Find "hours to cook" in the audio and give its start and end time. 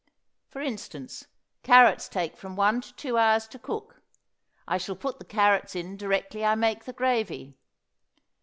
3.19-4.01